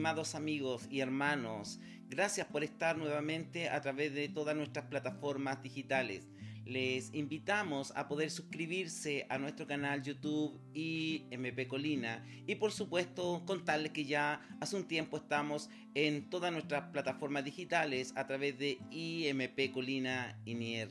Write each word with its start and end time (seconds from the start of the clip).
estimados 0.00 0.34
amigos 0.34 0.86
y 0.90 1.00
hermanos. 1.00 1.78
Gracias 2.08 2.46
por 2.46 2.64
estar 2.64 2.96
nuevamente 2.96 3.68
a 3.68 3.82
través 3.82 4.14
de 4.14 4.30
todas 4.30 4.56
nuestras 4.56 4.86
plataformas 4.86 5.62
digitales. 5.62 6.26
Les 6.64 7.12
invitamos 7.12 7.92
a 7.94 8.08
poder 8.08 8.30
suscribirse 8.30 9.26
a 9.28 9.36
nuestro 9.36 9.66
canal 9.66 10.02
YouTube 10.02 10.58
IMP 10.72 11.68
Colina 11.68 12.24
y 12.46 12.54
por 12.54 12.72
supuesto 12.72 13.42
contarles 13.44 13.92
que 13.92 14.06
ya 14.06 14.40
hace 14.58 14.74
un 14.74 14.88
tiempo 14.88 15.18
estamos 15.18 15.68
en 15.92 16.30
todas 16.30 16.50
nuestras 16.50 16.84
plataformas 16.92 17.44
digitales 17.44 18.14
a 18.16 18.26
través 18.26 18.58
de 18.58 18.78
IMP 18.90 19.70
Colina 19.70 20.40
Inier. 20.46 20.88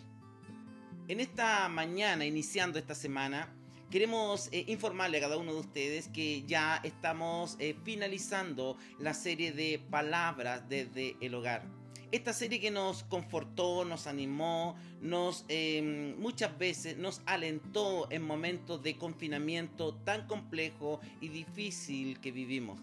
En 1.07 1.19
esta 1.19 1.67
mañana, 1.67 2.25
iniciando 2.25 2.77
esta 2.77 2.93
semana, 2.93 3.58
Queremos 3.89 4.49
eh, 4.51 4.65
informarle 4.67 5.17
a 5.17 5.21
cada 5.21 5.37
uno 5.37 5.51
de 5.51 5.61
ustedes 5.61 6.09
que 6.09 6.43
ya 6.45 6.79
estamos 6.83 7.55
eh, 7.57 7.75
finalizando 7.83 8.77
la 8.99 9.15
serie 9.15 9.51
de 9.51 9.79
palabras 9.89 10.69
desde 10.69 11.17
el 11.21 11.33
hogar. 11.33 11.63
Esta 12.11 12.31
serie 12.33 12.59
que 12.59 12.69
nos 12.69 13.03
confortó, 13.03 13.85
nos 13.85 14.05
animó, 14.05 14.75
nos 15.01 15.43
em, 15.47 16.15
muchas 16.19 16.55
veces 16.59 16.97
nos 16.97 17.21
alentó 17.25 18.07
en 18.11 18.21
momentos 18.21 18.83
de 18.83 18.95
confinamiento 18.95 19.95
tan 19.95 20.27
complejo 20.27 20.99
y 21.19 21.29
difícil 21.29 22.19
que 22.19 22.31
vivimos 22.31 22.79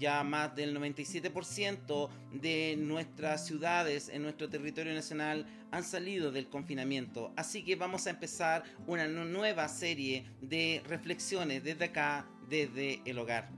ya 0.00 0.24
más 0.24 0.56
del 0.56 0.74
97% 0.74 2.08
de 2.32 2.76
nuestras 2.78 3.46
ciudades 3.46 4.08
en 4.08 4.22
nuestro 4.22 4.48
territorio 4.48 4.94
nacional 4.94 5.46
han 5.70 5.84
salido 5.84 6.32
del 6.32 6.48
confinamiento. 6.48 7.32
Así 7.36 7.62
que 7.62 7.76
vamos 7.76 8.06
a 8.06 8.10
empezar 8.10 8.64
una 8.86 9.06
nueva 9.06 9.68
serie 9.68 10.24
de 10.40 10.82
reflexiones 10.88 11.62
desde 11.62 11.84
acá, 11.84 12.26
desde 12.48 13.02
el 13.04 13.18
hogar. 13.18 13.50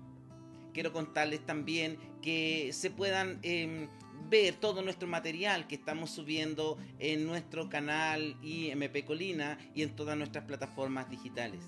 Quiero 0.74 0.92
contarles 0.92 1.46
también 1.46 1.96
que 2.20 2.70
se 2.72 2.90
puedan 2.90 3.38
em, 3.42 3.88
ver 4.28 4.54
todo 4.54 4.82
nuestro 4.82 5.06
material 5.06 5.68
que 5.68 5.76
estamos 5.76 6.10
subiendo 6.10 6.76
en 6.98 7.24
nuestro 7.24 7.68
canal 7.68 8.36
IMP 8.42 9.04
Colina 9.04 9.58
y 9.74 9.82
en 9.82 9.94
todas 9.94 10.16
nuestras 10.16 10.44
plataformas 10.44 11.08
digitales. 11.08 11.60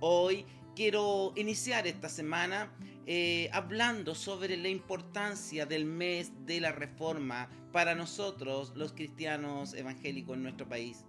Hoy 0.00 0.44
quiero 0.74 1.32
iniciar 1.36 1.86
esta 1.86 2.08
semana 2.08 2.72
eh, 3.06 3.48
hablando 3.52 4.14
sobre 4.14 4.56
la 4.56 4.68
importancia 4.68 5.66
del 5.66 5.84
mes 5.84 6.32
de 6.46 6.60
la 6.60 6.72
reforma 6.72 7.48
para 7.72 7.94
nosotros 7.94 8.72
los 8.76 8.92
cristianos 8.92 9.74
evangélicos 9.74 10.36
en 10.36 10.42
nuestro 10.42 10.68
país. 10.68 11.04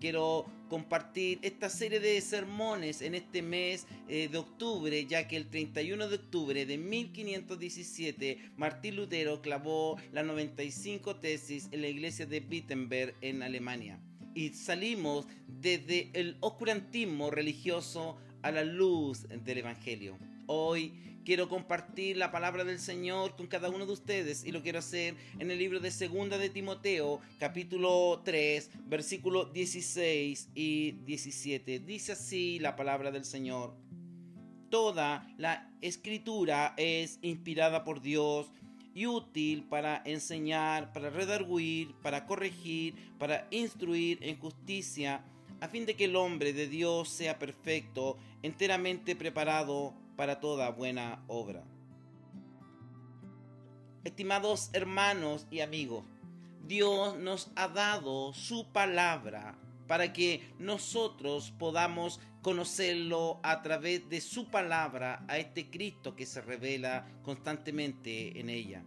Quiero 0.00 0.44
compartir 0.68 1.38
esta 1.42 1.70
serie 1.70 2.00
de 2.00 2.20
sermones 2.20 3.00
en 3.00 3.14
este 3.14 3.40
mes 3.40 3.86
eh, 4.08 4.28
de 4.28 4.38
octubre, 4.38 5.06
ya 5.06 5.26
que 5.26 5.36
el 5.36 5.48
31 5.48 6.08
de 6.08 6.16
octubre 6.16 6.66
de 6.66 6.76
1517 6.76 8.50
Martín 8.56 8.96
Lutero 8.96 9.40
clavó 9.40 9.96
la 10.12 10.22
95 10.22 11.16
tesis 11.16 11.68
en 11.72 11.80
la 11.80 11.88
iglesia 11.88 12.26
de 12.26 12.44
Wittenberg 12.48 13.14
en 13.22 13.42
Alemania. 13.42 13.98
Y 14.34 14.50
salimos 14.50 15.26
desde 15.46 16.10
el 16.12 16.36
oscurantismo 16.40 17.30
religioso 17.30 18.18
a 18.42 18.50
la 18.50 18.64
luz 18.64 19.26
del 19.28 19.58
Evangelio. 19.58 20.18
Hoy 20.48 20.92
quiero 21.24 21.48
compartir 21.48 22.16
la 22.16 22.30
palabra 22.30 22.62
del 22.62 22.78
Señor 22.78 23.34
con 23.34 23.48
cada 23.48 23.68
uno 23.68 23.84
de 23.84 23.92
ustedes 23.92 24.44
y 24.44 24.52
lo 24.52 24.62
quiero 24.62 24.78
hacer 24.78 25.16
en 25.40 25.50
el 25.50 25.58
libro 25.58 25.80
de 25.80 25.90
Segunda 25.90 26.38
de 26.38 26.50
Timoteo, 26.50 27.20
capítulo 27.40 28.22
3, 28.24 28.70
versículo 28.86 29.46
16 29.46 30.50
y 30.54 30.92
17. 31.04 31.80
Dice 31.80 32.12
así 32.12 32.60
la 32.60 32.76
palabra 32.76 33.10
del 33.10 33.24
Señor. 33.24 33.74
Toda 34.70 35.26
la 35.36 35.68
escritura 35.80 36.74
es 36.76 37.18
inspirada 37.22 37.82
por 37.82 38.00
Dios 38.00 38.52
y 38.94 39.06
útil 39.06 39.64
para 39.64 40.00
enseñar, 40.04 40.92
para 40.92 41.10
redarguir, 41.10 41.92
para 42.02 42.24
corregir, 42.24 42.94
para 43.18 43.48
instruir 43.50 44.20
en 44.22 44.38
justicia, 44.38 45.24
a 45.60 45.66
fin 45.66 45.86
de 45.86 45.94
que 45.94 46.04
el 46.04 46.14
hombre 46.14 46.52
de 46.52 46.68
Dios 46.68 47.08
sea 47.08 47.36
perfecto, 47.36 48.16
enteramente 48.42 49.16
preparado 49.16 50.05
para 50.16 50.40
toda 50.40 50.70
buena 50.70 51.22
obra. 51.28 51.62
Estimados 54.04 54.70
hermanos 54.72 55.46
y 55.50 55.60
amigos, 55.60 56.04
Dios 56.66 57.16
nos 57.18 57.50
ha 57.54 57.68
dado 57.68 58.32
su 58.32 58.72
palabra 58.72 59.58
para 59.86 60.12
que 60.12 60.42
nosotros 60.58 61.52
podamos 61.58 62.20
conocerlo 62.42 63.40
a 63.42 63.62
través 63.62 64.08
de 64.08 64.20
su 64.20 64.50
palabra 64.50 65.24
a 65.28 65.38
este 65.38 65.70
Cristo 65.70 66.16
que 66.16 66.26
se 66.26 66.40
revela 66.40 67.06
constantemente 67.22 68.38
en 68.38 68.50
ella. 68.50 68.84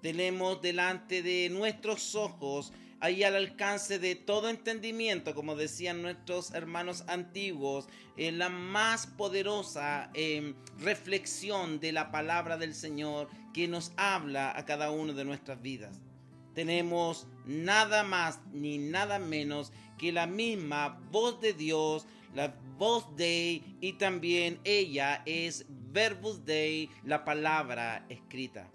Tenemos 0.00 0.60
delante 0.62 1.22
de 1.22 1.48
nuestros 1.50 2.14
ojos 2.14 2.72
ahí 3.02 3.24
al 3.24 3.34
alcance 3.34 3.98
de 3.98 4.14
todo 4.14 4.48
entendimiento, 4.48 5.34
como 5.34 5.56
decían 5.56 6.02
nuestros 6.02 6.54
hermanos 6.54 7.02
antiguos, 7.08 7.88
en 8.16 8.38
la 8.38 8.48
más 8.48 9.08
poderosa 9.08 10.08
em, 10.14 10.54
reflexión 10.78 11.80
de 11.80 11.90
la 11.90 12.12
palabra 12.12 12.56
del 12.56 12.76
Señor 12.76 13.28
que 13.52 13.66
nos 13.66 13.92
habla 13.96 14.56
a 14.56 14.64
cada 14.64 14.92
uno 14.92 15.14
de 15.14 15.24
nuestras 15.24 15.60
vidas. 15.60 15.98
Tenemos 16.54 17.26
nada 17.44 18.04
más 18.04 18.38
ni 18.52 18.78
nada 18.78 19.18
menos 19.18 19.72
que 19.98 20.12
la 20.12 20.28
misma 20.28 21.00
voz 21.10 21.40
de 21.40 21.54
Dios, 21.54 22.06
la 22.36 22.54
voz 22.78 23.16
de 23.16 23.64
y 23.80 23.94
también 23.94 24.60
ella 24.62 25.24
es 25.26 25.66
verbus 25.68 26.44
dei, 26.44 26.88
la 27.02 27.24
palabra 27.24 28.06
escrita. 28.08 28.70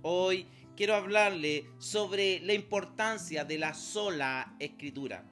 Hoy 0.00 0.46
quiero 0.80 0.94
hablarle 0.94 1.66
sobre 1.76 2.40
la 2.40 2.54
importancia 2.54 3.44
de 3.44 3.58
la 3.58 3.74
sola 3.74 4.56
escritura. 4.58 5.30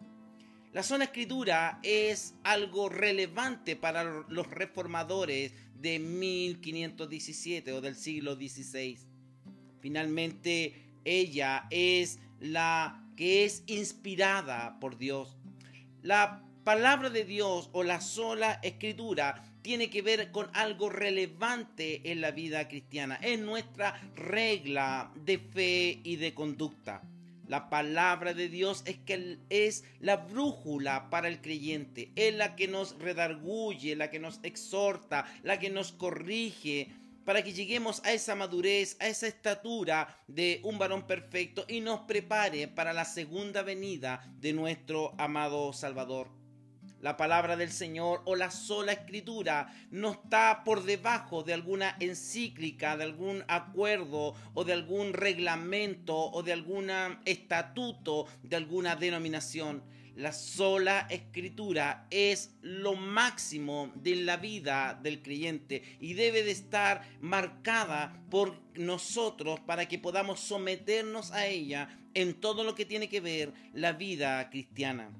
La 0.74 0.82
sola 0.82 1.04
escritura 1.04 1.80
es 1.82 2.34
algo 2.44 2.90
relevante 2.90 3.74
para 3.74 4.04
los 4.04 4.46
reformadores 4.46 5.54
de 5.80 6.00
1517 6.00 7.72
o 7.72 7.80
del 7.80 7.96
siglo 7.96 8.34
XVI. 8.34 8.98
Finalmente, 9.80 10.98
ella 11.06 11.66
es 11.70 12.18
la 12.40 13.10
que 13.16 13.46
es 13.46 13.62
inspirada 13.68 14.78
por 14.78 14.98
Dios. 14.98 15.38
La 16.02 16.44
palabra 16.62 17.08
de 17.08 17.24
Dios 17.24 17.70
o 17.72 17.84
la 17.84 18.02
sola 18.02 18.60
escritura 18.62 19.42
tiene 19.68 19.90
que 19.90 20.00
ver 20.00 20.30
con 20.30 20.48
algo 20.54 20.88
relevante 20.88 22.10
en 22.10 22.22
la 22.22 22.30
vida 22.30 22.68
cristiana, 22.68 23.18
en 23.20 23.44
nuestra 23.44 24.00
regla 24.16 25.12
de 25.14 25.36
fe 25.36 26.00
y 26.02 26.16
de 26.16 26.32
conducta. 26.32 27.02
La 27.46 27.68
palabra 27.68 28.32
de 28.32 28.48
Dios 28.48 28.82
es 28.86 28.96
que 28.96 29.36
es 29.50 29.84
la 30.00 30.16
brújula 30.16 31.10
para 31.10 31.28
el 31.28 31.42
creyente, 31.42 32.10
es 32.16 32.34
la 32.34 32.56
que 32.56 32.66
nos 32.66 32.98
redarguye, 32.98 33.94
la 33.94 34.08
que 34.08 34.18
nos 34.18 34.40
exhorta, 34.42 35.26
la 35.42 35.58
que 35.58 35.68
nos 35.68 35.92
corrige, 35.92 36.88
para 37.26 37.44
que 37.44 37.52
lleguemos 37.52 38.02
a 38.06 38.14
esa 38.14 38.34
madurez, 38.34 38.96
a 39.00 39.08
esa 39.08 39.26
estatura 39.26 40.18
de 40.28 40.62
un 40.64 40.78
varón 40.78 41.06
perfecto 41.06 41.66
y 41.68 41.82
nos 41.82 42.00
prepare 42.06 42.68
para 42.68 42.94
la 42.94 43.04
segunda 43.04 43.60
venida 43.60 44.32
de 44.40 44.54
nuestro 44.54 45.14
amado 45.18 45.74
Salvador 45.74 46.37
la 47.00 47.16
palabra 47.16 47.56
del 47.56 47.70
Señor 47.70 48.22
o 48.24 48.34
la 48.34 48.50
sola 48.50 48.92
escritura 48.92 49.72
no 49.90 50.12
está 50.12 50.62
por 50.64 50.82
debajo 50.84 51.42
de 51.42 51.54
alguna 51.54 51.96
encíclica, 52.00 52.96
de 52.96 53.04
algún 53.04 53.44
acuerdo 53.48 54.34
o 54.54 54.64
de 54.64 54.72
algún 54.72 55.12
reglamento 55.12 56.16
o 56.16 56.42
de 56.42 56.52
algún 56.52 56.90
estatuto 57.24 58.26
de 58.42 58.56
alguna 58.56 58.96
denominación. 58.96 59.82
La 60.16 60.32
sola 60.32 61.06
escritura 61.10 62.08
es 62.10 62.56
lo 62.60 62.96
máximo 62.96 63.92
de 63.94 64.16
la 64.16 64.36
vida 64.36 64.98
del 65.00 65.22
creyente 65.22 65.96
y 66.00 66.14
debe 66.14 66.42
de 66.42 66.50
estar 66.50 67.08
marcada 67.20 68.20
por 68.28 68.60
nosotros 68.74 69.60
para 69.60 69.86
que 69.86 70.00
podamos 70.00 70.40
someternos 70.40 71.30
a 71.30 71.46
ella 71.46 72.00
en 72.14 72.34
todo 72.34 72.64
lo 72.64 72.74
que 72.74 72.84
tiene 72.84 73.08
que 73.08 73.20
ver 73.20 73.52
la 73.72 73.92
vida 73.92 74.50
cristiana 74.50 75.12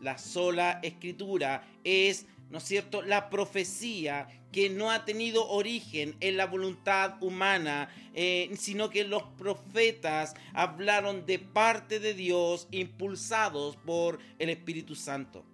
la 0.00 0.18
sola 0.18 0.80
escritura 0.82 1.66
es, 1.84 2.26
¿no 2.50 2.58
es 2.58 2.64
cierto?, 2.64 3.02
la 3.02 3.30
profecía 3.30 4.28
que 4.52 4.70
no 4.70 4.92
ha 4.92 5.04
tenido 5.04 5.48
origen 5.48 6.14
en 6.20 6.36
la 6.36 6.46
voluntad 6.46 7.20
humana, 7.20 7.88
eh, 8.14 8.50
sino 8.56 8.88
que 8.88 9.02
los 9.02 9.24
profetas 9.36 10.34
hablaron 10.52 11.26
de 11.26 11.40
parte 11.40 11.98
de 11.98 12.14
Dios 12.14 12.68
impulsados 12.70 13.76
por 13.76 14.20
el 14.38 14.50
Espíritu 14.50 14.94
Santo. 14.94 15.44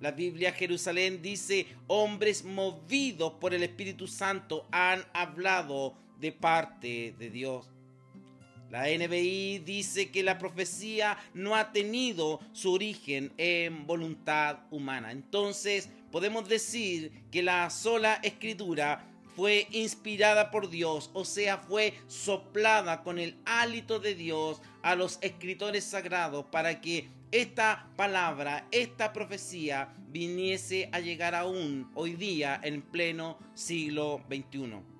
La 0.00 0.12
Biblia 0.12 0.52
Jerusalén 0.52 1.22
dice, 1.22 1.66
hombres 1.86 2.44
movidos 2.44 3.32
por 3.40 3.54
el 3.54 3.62
Espíritu 3.62 4.06
Santo 4.06 4.66
han 4.70 5.02
hablado 5.14 5.94
de 6.20 6.32
parte 6.32 7.14
de 7.18 7.30
Dios. 7.30 7.73
La 8.74 8.88
NBI 8.88 9.60
dice 9.60 10.10
que 10.10 10.24
la 10.24 10.36
profecía 10.36 11.16
no 11.32 11.54
ha 11.54 11.70
tenido 11.70 12.40
su 12.50 12.72
origen 12.72 13.32
en 13.36 13.86
voluntad 13.86 14.64
humana. 14.72 15.12
Entonces 15.12 15.88
podemos 16.10 16.48
decir 16.48 17.12
que 17.30 17.44
la 17.44 17.70
sola 17.70 18.14
escritura 18.24 19.08
fue 19.36 19.68
inspirada 19.70 20.50
por 20.50 20.70
Dios, 20.70 21.08
o 21.12 21.24
sea, 21.24 21.58
fue 21.58 21.94
soplada 22.08 23.04
con 23.04 23.20
el 23.20 23.36
hálito 23.44 24.00
de 24.00 24.16
Dios 24.16 24.60
a 24.82 24.96
los 24.96 25.20
escritores 25.22 25.84
sagrados 25.84 26.44
para 26.46 26.80
que 26.80 27.08
esta 27.30 27.88
palabra, 27.94 28.66
esta 28.72 29.12
profecía 29.12 29.94
viniese 30.08 30.88
a 30.90 30.98
llegar 30.98 31.36
aún 31.36 31.92
hoy 31.94 32.16
día 32.16 32.60
en 32.64 32.82
pleno 32.82 33.38
siglo 33.54 34.20
XXI. 34.28 34.93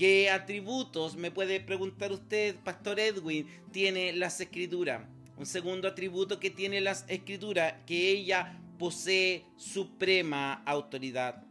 ¿Qué 0.00 0.30
atributos, 0.30 1.14
me 1.14 1.30
puede 1.30 1.60
preguntar 1.60 2.10
usted, 2.10 2.56
Pastor 2.64 2.98
Edwin, 2.98 3.46
tiene 3.70 4.14
las 4.14 4.40
escrituras? 4.40 5.02
Un 5.36 5.44
segundo 5.44 5.88
atributo 5.88 6.40
que 6.40 6.48
tiene 6.48 6.80
las 6.80 7.04
escrituras, 7.06 7.74
que 7.86 8.08
ella 8.08 8.58
posee 8.78 9.44
suprema 9.56 10.62
autoridad. 10.64 11.44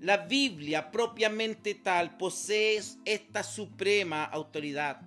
La 0.00 0.16
Biblia 0.16 0.90
propiamente 0.90 1.76
tal 1.76 2.16
posee 2.16 2.82
esta 3.04 3.44
suprema 3.44 4.24
autoridad. 4.24 5.02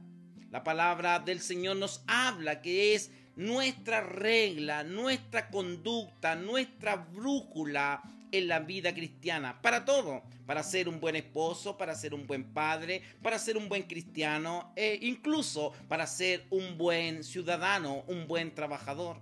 La 0.50 0.64
palabra 0.64 1.20
del 1.20 1.42
Señor 1.42 1.76
nos 1.76 2.02
habla 2.08 2.62
que 2.62 2.96
es 2.96 3.12
nuestra 3.36 4.00
regla, 4.00 4.86
nuestra 4.86 5.50
conducta, 5.50 6.38
nuestra 6.38 6.96
brújula 6.96 8.15
en 8.38 8.48
la 8.48 8.60
vida 8.60 8.94
cristiana. 8.94 9.62
Para 9.62 9.86
todo. 9.86 10.24
Para 10.46 10.64
ser 10.64 10.88
un 10.88 11.00
buen 11.00 11.16
esposo, 11.16 11.78
para 11.78 11.96
ser 11.96 12.14
un 12.14 12.28
buen 12.28 12.44
padre, 12.54 13.02
para 13.22 13.40
ser 13.40 13.58
un 13.58 13.68
buen 13.68 13.84
cristiano 13.84 14.72
e 14.76 15.00
incluso 15.02 15.74
para 15.88 16.06
ser 16.06 16.46
un 16.52 16.78
buen 16.78 17.24
ciudadano, 17.24 18.04
un 18.08 18.28
buen 18.28 18.54
trabajador. 18.54 19.18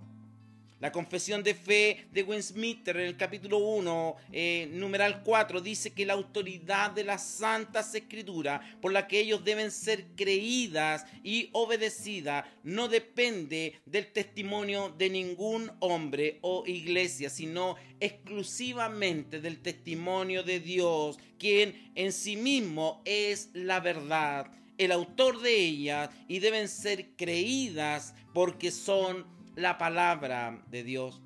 La 0.80 0.90
confesión 0.90 1.42
de 1.44 1.54
fe 1.54 2.08
de 2.12 2.24
Westminster 2.24 2.96
en 2.96 3.06
el 3.06 3.16
capítulo 3.16 3.58
1, 3.58 4.16
eh, 4.32 4.68
numeral 4.72 5.22
4, 5.22 5.60
dice 5.60 5.92
que 5.92 6.04
la 6.04 6.14
autoridad 6.14 6.90
de 6.90 7.04
las 7.04 7.24
santas 7.24 7.94
escrituras 7.94 8.60
por 8.82 8.92
la 8.92 9.06
que 9.06 9.20
ellos 9.20 9.44
deben 9.44 9.70
ser 9.70 10.04
creídas 10.16 11.06
y 11.22 11.48
obedecidas 11.52 12.44
no 12.64 12.88
depende 12.88 13.80
del 13.86 14.12
testimonio 14.12 14.92
de 14.98 15.10
ningún 15.10 15.70
hombre 15.78 16.38
o 16.42 16.64
iglesia, 16.66 17.30
sino 17.30 17.76
exclusivamente 18.00 19.40
del 19.40 19.60
testimonio 19.62 20.42
de 20.42 20.58
Dios, 20.58 21.18
quien 21.38 21.92
en 21.94 22.12
sí 22.12 22.36
mismo 22.36 23.00
es 23.04 23.50
la 23.54 23.78
verdad, 23.78 24.50
el 24.76 24.90
autor 24.90 25.40
de 25.40 25.54
ellas, 25.54 26.10
y 26.26 26.40
deben 26.40 26.68
ser 26.68 27.10
creídas 27.16 28.12
porque 28.34 28.72
son 28.72 29.32
la 29.56 29.78
palabra 29.78 30.62
de 30.70 30.82
Dios. 30.82 31.20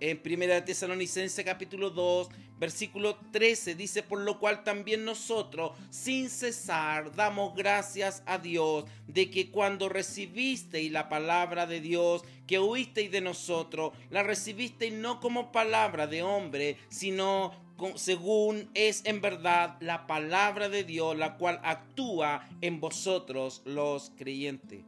En 0.00 0.20
1 0.24 0.64
Tesalonicense 0.64 1.44
capítulo 1.44 1.90
2, 1.90 2.28
versículo 2.58 3.16
13 3.32 3.74
dice, 3.74 4.02
por 4.02 4.20
lo 4.20 4.38
cual 4.38 4.62
también 4.62 5.04
nosotros 5.04 5.72
sin 5.90 6.30
cesar 6.30 7.14
damos 7.14 7.54
gracias 7.54 8.22
a 8.26 8.38
Dios 8.38 8.84
de 9.06 9.30
que 9.30 9.50
cuando 9.50 9.88
recibisteis 9.88 10.92
la 10.92 11.08
palabra 11.08 11.66
de 11.66 11.80
Dios 11.80 12.22
que 12.46 12.58
oísteis 12.58 13.10
de 13.10 13.20
nosotros, 13.20 13.92
la 14.10 14.22
recibisteis 14.22 14.92
no 14.92 15.20
como 15.20 15.52
palabra 15.52 16.06
de 16.06 16.22
hombre, 16.22 16.76
sino 16.88 17.52
según 17.94 18.70
es 18.74 19.04
en 19.04 19.20
verdad 19.20 19.76
la 19.80 20.06
palabra 20.06 20.68
de 20.68 20.84
Dios, 20.84 21.16
la 21.16 21.36
cual 21.36 21.60
actúa 21.62 22.48
en 22.60 22.80
vosotros 22.80 23.62
los 23.64 24.10
creyentes. 24.16 24.84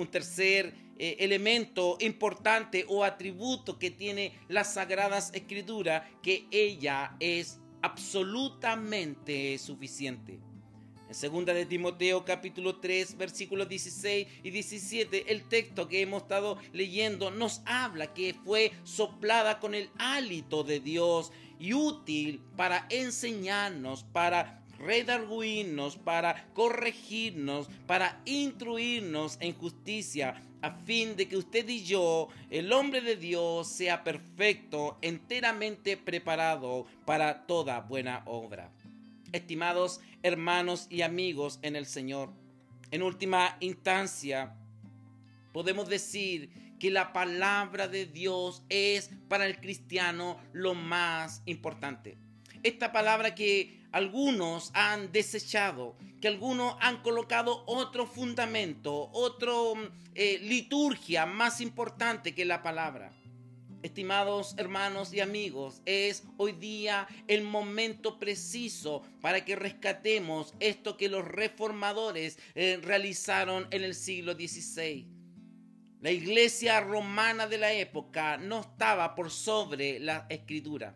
Un 0.00 0.10
tercer 0.10 0.74
eh, 0.96 1.16
elemento 1.20 1.98
importante 2.00 2.86
o 2.88 3.04
atributo 3.04 3.78
que 3.78 3.90
tiene 3.90 4.32
las 4.48 4.72
sagradas 4.72 5.30
escrituras, 5.34 6.04
que 6.22 6.46
ella 6.50 7.16
es 7.20 7.60
absolutamente 7.82 9.58
suficiente. 9.58 10.38
En 11.06 11.14
segunda 11.14 11.52
de 11.52 11.66
Timoteo 11.66 12.24
capítulo 12.24 12.76
3 12.76 13.18
versículos 13.18 13.68
16 13.68 14.26
y 14.42 14.50
17 14.50 15.30
el 15.30 15.46
texto 15.50 15.86
que 15.86 16.00
hemos 16.00 16.22
estado 16.22 16.56
leyendo 16.72 17.30
nos 17.30 17.60
habla 17.66 18.14
que 18.14 18.32
fue 18.32 18.72
soplada 18.84 19.60
con 19.60 19.74
el 19.74 19.90
hálito 19.98 20.64
de 20.64 20.80
Dios 20.80 21.30
y 21.58 21.74
útil 21.74 22.40
para 22.56 22.86
enseñarnos, 22.88 24.04
para 24.04 24.59
redarguirnos, 24.80 25.96
para 25.96 26.48
corregirnos, 26.54 27.68
para 27.86 28.20
instruirnos 28.24 29.36
en 29.40 29.54
justicia, 29.54 30.42
a 30.62 30.70
fin 30.70 31.16
de 31.16 31.28
que 31.28 31.36
usted 31.36 31.68
y 31.68 31.84
yo, 31.84 32.28
el 32.50 32.72
hombre 32.72 33.00
de 33.00 33.16
Dios, 33.16 33.68
sea 33.68 34.02
perfecto, 34.02 34.98
enteramente 35.02 35.96
preparado 35.96 36.86
para 37.04 37.46
toda 37.46 37.80
buena 37.80 38.22
obra. 38.26 38.72
Estimados 39.32 40.00
hermanos 40.22 40.86
y 40.90 41.02
amigos 41.02 41.60
en 41.62 41.76
el 41.76 41.86
Señor, 41.86 42.32
en 42.90 43.02
última 43.02 43.56
instancia, 43.60 44.56
podemos 45.52 45.88
decir 45.88 46.50
que 46.78 46.90
la 46.90 47.12
palabra 47.12 47.86
de 47.86 48.06
Dios 48.06 48.62
es 48.68 49.10
para 49.28 49.46
el 49.46 49.60
cristiano 49.60 50.38
lo 50.52 50.74
más 50.74 51.42
importante. 51.46 52.16
Esta 52.62 52.90
palabra 52.90 53.34
que 53.34 53.79
algunos 53.92 54.70
han 54.74 55.12
desechado, 55.12 55.96
que 56.20 56.28
algunos 56.28 56.76
han 56.80 57.02
colocado 57.02 57.64
otro 57.66 58.06
fundamento, 58.06 59.10
otra 59.12 59.52
eh, 60.14 60.38
liturgia 60.42 61.26
más 61.26 61.60
importante 61.60 62.34
que 62.34 62.44
la 62.44 62.62
palabra. 62.62 63.12
Estimados 63.82 64.54
hermanos 64.58 65.12
y 65.14 65.20
amigos, 65.20 65.80
es 65.86 66.24
hoy 66.36 66.52
día 66.52 67.08
el 67.28 67.42
momento 67.42 68.18
preciso 68.18 69.02
para 69.22 69.42
que 69.44 69.56
rescatemos 69.56 70.52
esto 70.60 70.98
que 70.98 71.08
los 71.08 71.26
reformadores 71.26 72.38
eh, 72.54 72.78
realizaron 72.82 73.66
en 73.70 73.82
el 73.82 73.94
siglo 73.94 74.34
XVI. 74.34 75.06
La 76.02 76.10
iglesia 76.10 76.80
romana 76.80 77.46
de 77.46 77.58
la 77.58 77.72
época 77.72 78.36
no 78.36 78.60
estaba 78.60 79.14
por 79.14 79.30
sobre 79.30 79.98
la 79.98 80.26
escritura. 80.28 80.94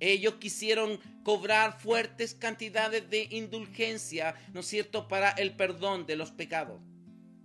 Ellos 0.00 0.34
quisieron 0.36 0.98
cobrar 1.22 1.78
fuertes 1.78 2.34
cantidades 2.34 3.08
de 3.10 3.28
indulgencia, 3.30 4.34
¿no 4.54 4.60
es 4.60 4.66
cierto?, 4.66 5.06
para 5.08 5.30
el 5.30 5.54
perdón 5.54 6.06
de 6.06 6.16
los 6.16 6.30
pecados. 6.30 6.80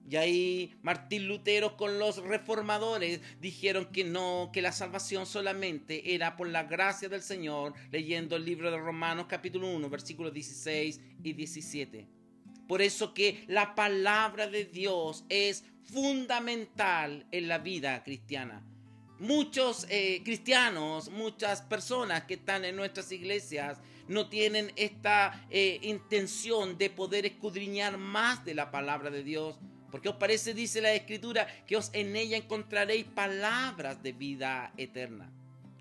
Y 0.09 0.15
ahí 0.17 0.75
Martín 0.81 1.27
Lutero 1.27 1.75
con 1.75 1.99
los 1.99 2.17
reformadores 2.17 3.21
dijeron 3.41 3.87
que 3.91 4.03
no, 4.03 4.51
que 4.53 4.61
la 4.61 4.71
salvación 4.71 5.25
solamente 5.25 6.13
era 6.13 6.37
por 6.37 6.47
la 6.47 6.63
gracia 6.63 7.09
del 7.09 7.23
Señor, 7.23 7.73
leyendo 7.91 8.35
el 8.35 8.45
libro 8.45 8.71
de 8.71 8.77
Romanos 8.77 9.25
capítulo 9.27 9.67
1, 9.67 9.89
versículos 9.89 10.31
16 10.31 11.01
y 11.23 11.33
17. 11.33 12.07
Por 12.67 12.81
eso 12.81 13.13
que 13.13 13.43
la 13.47 13.75
palabra 13.75 14.47
de 14.47 14.65
Dios 14.65 15.25
es 15.27 15.65
fundamental 15.83 17.25
en 17.31 17.47
la 17.47 17.57
vida 17.57 18.03
cristiana 18.03 18.63
muchos 19.19 19.85
eh, 19.89 20.21
cristianos, 20.23 21.09
muchas 21.09 21.61
personas 21.61 22.23
que 22.23 22.35
están 22.35 22.65
en 22.65 22.75
nuestras 22.75 23.11
iglesias 23.11 23.79
no 24.07 24.29
tienen 24.29 24.71
esta 24.75 25.45
eh, 25.49 25.79
intención 25.81 26.77
de 26.77 26.89
poder 26.89 27.25
escudriñar 27.25 27.97
más 27.97 28.45
de 28.45 28.53
la 28.53 28.71
palabra 28.71 29.09
de 29.09 29.23
Dios. 29.23 29.57
Porque 29.91 30.09
os 30.09 30.15
parece, 30.15 30.53
dice 30.53 30.81
la 30.81 30.93
escritura, 30.93 31.47
que 31.65 31.77
os 31.77 31.89
en 31.93 32.15
ella 32.15 32.37
encontraréis 32.37 33.05
palabras 33.05 34.03
de 34.03 34.11
vida 34.11 34.73
eterna. 34.77 35.31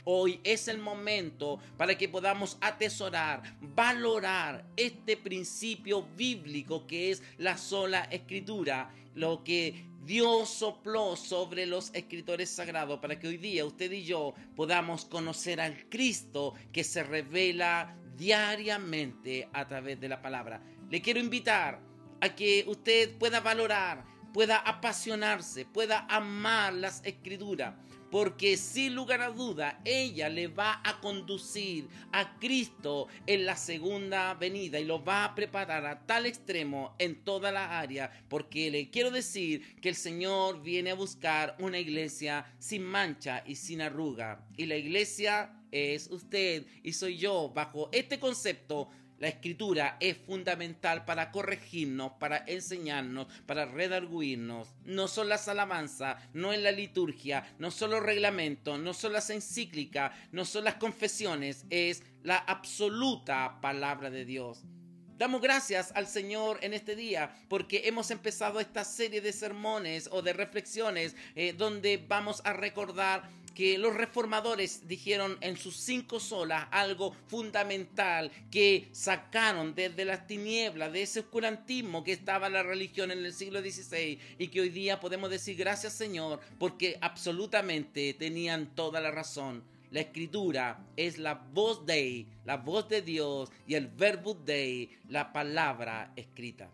Hoy 0.04 0.38
es 0.44 0.68
el 0.68 0.78
momento 0.78 1.58
para 1.76 1.96
que 1.96 2.08
podamos 2.10 2.58
atesorar, 2.60 3.42
valorar 3.60 4.64
este 4.76 5.16
principio 5.16 6.06
bíblico 6.16 6.86
que 6.86 7.10
es 7.10 7.22
la 7.38 7.56
sola 7.56 8.02
escritura, 8.10 8.94
lo 9.14 9.42
que 9.42 9.86
Dios 10.04 10.50
sopló 10.50 11.16
sobre 11.16 11.64
los 11.64 11.90
escritores 11.94 12.50
sagrados 12.50 12.98
para 13.00 13.18
que 13.18 13.26
hoy 13.26 13.38
día 13.38 13.64
usted 13.64 13.90
y 13.90 14.04
yo 14.04 14.34
podamos 14.54 15.06
conocer 15.06 15.60
al 15.60 15.88
Cristo 15.88 16.52
que 16.72 16.84
se 16.84 17.02
revela 17.02 17.96
diariamente 18.14 19.48
a 19.52 19.66
través 19.66 19.98
de 19.98 20.08
la 20.08 20.20
palabra. 20.20 20.62
Le 20.90 21.00
quiero 21.00 21.20
invitar 21.20 21.80
a 22.20 22.34
que 22.34 22.64
usted 22.66 23.16
pueda 23.16 23.40
valorar, 23.40 24.04
pueda 24.34 24.58
apasionarse, 24.58 25.64
pueda 25.64 26.06
amar 26.10 26.74
las 26.74 27.02
escrituras 27.04 27.74
porque 28.14 28.56
sin 28.56 28.94
lugar 28.94 29.22
a 29.22 29.30
duda 29.30 29.80
ella 29.84 30.28
le 30.28 30.46
va 30.46 30.80
a 30.84 31.00
conducir 31.00 31.88
a 32.12 32.38
Cristo 32.38 33.08
en 33.26 33.44
la 33.44 33.56
segunda 33.56 34.34
venida 34.34 34.78
y 34.78 34.84
lo 34.84 35.04
va 35.04 35.24
a 35.24 35.34
preparar 35.34 35.84
a 35.84 36.06
tal 36.06 36.24
extremo 36.24 36.94
en 37.00 37.24
toda 37.24 37.50
la 37.50 37.80
área, 37.80 38.12
porque 38.28 38.70
le 38.70 38.88
quiero 38.88 39.10
decir 39.10 39.80
que 39.80 39.88
el 39.88 39.96
Señor 39.96 40.62
viene 40.62 40.92
a 40.92 40.94
buscar 40.94 41.56
una 41.58 41.80
iglesia 41.80 42.46
sin 42.60 42.84
mancha 42.84 43.42
y 43.44 43.56
sin 43.56 43.82
arruga, 43.82 44.46
y 44.56 44.66
la 44.66 44.76
iglesia 44.76 45.50
es 45.72 46.08
usted 46.08 46.66
y 46.84 46.92
soy 46.92 47.16
yo 47.16 47.50
bajo 47.52 47.88
este 47.90 48.20
concepto 48.20 48.90
La 49.18 49.28
escritura 49.28 49.96
es 50.00 50.16
fundamental 50.16 51.04
para 51.04 51.30
corregirnos, 51.30 52.12
para 52.18 52.44
enseñarnos, 52.46 53.28
para 53.46 53.64
redarguirnos. 53.64 54.74
No 54.84 55.08
son 55.08 55.28
las 55.28 55.48
alabanzas, 55.48 56.16
no 56.32 56.52
es 56.52 56.60
la 56.60 56.72
liturgia, 56.72 57.54
no 57.58 57.70
son 57.70 57.92
los 57.92 58.02
reglamentos, 58.02 58.78
no 58.78 58.92
son 58.92 59.12
las 59.12 59.30
encíclicas, 59.30 60.12
no 60.32 60.44
son 60.44 60.64
las 60.64 60.74
confesiones, 60.74 61.64
es 61.70 62.02
la 62.22 62.38
absoluta 62.38 63.60
palabra 63.60 64.10
de 64.10 64.24
Dios. 64.24 64.64
Damos 65.16 65.40
gracias 65.40 65.92
al 65.94 66.08
Señor 66.08 66.58
en 66.62 66.74
este 66.74 66.96
día 66.96 67.36
porque 67.48 67.82
hemos 67.84 68.10
empezado 68.10 68.58
esta 68.58 68.84
serie 68.84 69.20
de 69.20 69.32
sermones 69.32 70.08
o 70.10 70.22
de 70.22 70.32
reflexiones 70.32 71.14
eh, 71.36 71.52
donde 71.52 72.04
vamos 72.08 72.42
a 72.44 72.52
recordar 72.52 73.30
que 73.54 73.78
los 73.78 73.94
reformadores 73.94 74.86
dijeron 74.88 75.38
en 75.40 75.56
sus 75.56 75.76
cinco 75.76 76.20
solas 76.20 76.66
algo 76.70 77.14
fundamental 77.28 78.30
que 78.50 78.88
sacaron 78.92 79.74
desde 79.74 80.04
las 80.04 80.26
tinieblas, 80.26 80.92
de 80.92 81.02
ese 81.02 81.20
oscurantismo 81.20 82.04
que 82.04 82.12
estaba 82.12 82.48
la 82.48 82.62
religión 82.62 83.10
en 83.10 83.24
el 83.24 83.32
siglo 83.32 83.60
XVI 83.60 84.18
y 84.38 84.48
que 84.48 84.60
hoy 84.60 84.68
día 84.68 85.00
podemos 85.00 85.30
decir 85.30 85.56
gracias 85.56 85.92
Señor 85.92 86.40
porque 86.58 86.98
absolutamente 87.00 88.14
tenían 88.14 88.74
toda 88.74 89.00
la 89.00 89.10
razón. 89.10 89.62
La 89.90 90.00
escritura 90.00 90.84
es 90.96 91.18
la 91.18 91.34
voz 91.34 91.86
de, 91.86 92.26
la 92.44 92.56
voz 92.56 92.88
de 92.88 93.00
Dios 93.00 93.52
y 93.66 93.74
el 93.74 93.86
verbo 93.86 94.34
de, 94.34 94.88
la 95.08 95.32
palabra 95.32 96.12
escrita. 96.16 96.68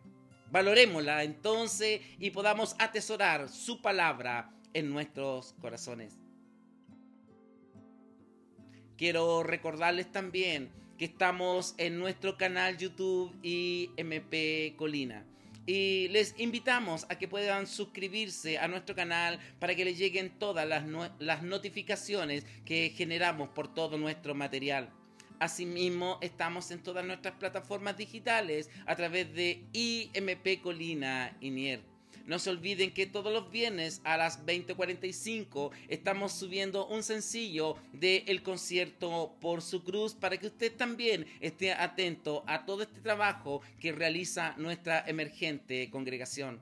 Valorémosla 0.50 1.22
entonces 1.22 2.00
y 2.18 2.30
podamos 2.30 2.75
atesorar 2.78 3.50
su 3.50 3.82
palabra 3.82 4.50
en 4.72 4.88
nuestros 4.88 5.54
corazones. 5.60 6.18
Quiero 9.00 9.42
recordarles 9.42 10.12
también 10.12 10.69
que 10.99 11.07
estamos 11.07 11.75
en 11.78 11.99
nuestro 11.99 12.37
canal 12.37 12.76
YouTube 12.76 13.35
IMP 13.42 14.76
Colina. 14.76 15.25
Y 15.64 16.09
les 16.09 16.38
invitamos 16.38 17.07
a 17.09 17.16
que 17.16 17.26
puedan 17.26 17.66
suscribirse 17.66 18.59
a 18.59 18.69
nuestro 18.69 18.95
canal 18.95 19.40
para 19.59 19.75
que 19.75 19.87
les 19.87 19.97
lleguen 19.97 20.38
todas 20.38 20.69
las, 20.69 20.85
las 21.19 21.42
notificaciones 21.42 22.45
que 22.66 22.92
generamos 22.95 23.49
por 23.49 23.73
todo 23.73 23.97
nuestro 23.97 24.35
material. 24.35 24.90
Asimismo, 25.38 26.19
estamos 26.21 26.71
en 26.71 26.83
todas 26.83 27.02
nuestras 27.02 27.37
plataformas 27.37 27.97
digitales 27.97 28.69
a 28.85 28.97
través 28.97 29.33
de 29.33 29.64
IMP 29.73 30.61
Colina 30.61 31.38
Inier. 31.40 31.89
No 32.26 32.38
se 32.38 32.50
olviden 32.50 32.92
que 32.92 33.06
todos 33.06 33.32
los 33.32 33.50
viernes 33.50 34.00
a 34.04 34.16
las 34.16 34.44
20:45 34.46 35.70
estamos 35.88 36.32
subiendo 36.32 36.86
un 36.86 37.02
sencillo 37.02 37.76
del 37.92 38.24
el 38.26 38.42
concierto 38.42 39.36
por 39.40 39.62
su 39.62 39.82
cruz 39.82 40.14
para 40.14 40.36
que 40.38 40.46
usted 40.46 40.74
también 40.74 41.26
esté 41.40 41.72
atento 41.72 42.44
a 42.46 42.64
todo 42.64 42.82
este 42.82 43.00
trabajo 43.00 43.62
que 43.80 43.92
realiza 43.92 44.54
nuestra 44.56 45.04
emergente 45.06 45.90
congregación. 45.90 46.60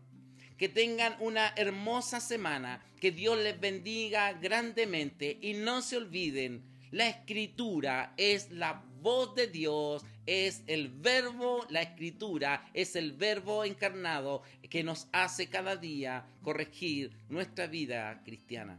Que 0.57 0.69
tengan 0.69 1.17
una 1.21 1.53
hermosa 1.57 2.21
semana, 2.21 2.83
que 3.01 3.13
Dios 3.13 3.39
les 3.39 3.61
bendiga 3.61 4.33
grandemente 4.33 5.39
y 5.41 5.55
no 5.55 5.83
se 5.83 5.97
olviden, 5.97 6.65
la 6.91 7.09
escritura 7.09 8.15
es 8.17 8.51
la 8.51 8.83
voz 9.01 9.35
de 9.35 9.47
Dios, 9.47 10.05
es 10.27 10.63
el 10.67 10.89
verbo, 10.89 11.67
la 11.71 11.83
escritura 11.83 12.69
es 12.75 12.97
el 12.97 13.13
verbo 13.13 13.65
encarnado 13.65 14.43
que 14.69 14.83
nos 14.83 15.09
hace 15.13 15.49
cada 15.49 15.77
día 15.77 16.27
corregir 16.43 17.13
nuestra 17.29 17.67
vida 17.67 18.23
cristiana. 18.25 18.79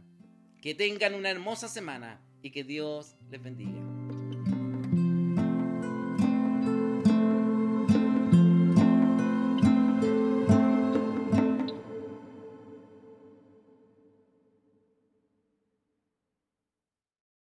Que 0.62 0.74
tengan 0.74 1.14
una 1.14 1.30
hermosa 1.30 1.68
semana 1.68 2.20
y 2.42 2.50
que 2.50 2.64
Dios 2.64 3.16
les 3.30 3.42
bendiga. 3.42 3.99